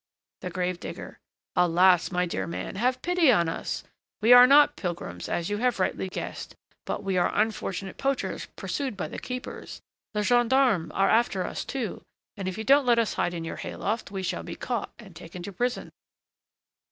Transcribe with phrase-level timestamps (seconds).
[0.39, 1.19] THE GRAVE DIGGER.
[1.55, 2.09] Alas!
[2.11, 3.83] my dear man, have pity on us!
[4.19, 8.97] We are not pilgrims, as you have rightly guessed; but we are unfortunate poachers pursued
[8.97, 9.79] by the keepers.
[10.15, 12.01] The gendarmes are after us, too,
[12.35, 14.91] and, if you don't let us hide in your hay loft, we shall be caught
[14.97, 15.91] and taken to prison.